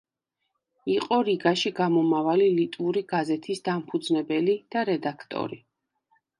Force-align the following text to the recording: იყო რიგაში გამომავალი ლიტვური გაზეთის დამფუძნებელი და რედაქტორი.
იყო 0.93 1.19
რიგაში 1.27 1.73
გამომავალი 1.81 2.49
ლიტვური 2.57 3.05
გაზეთის 3.13 3.63
დამფუძნებელი 3.71 4.59
და 4.77 4.87
რედაქტორი. 4.93 5.65